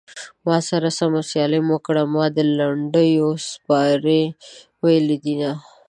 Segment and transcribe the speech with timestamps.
[0.45, 4.23] ما سره سمه سيالي مه کړه ما د لنډيو سيپارې
[4.81, 5.51] ويلي دينه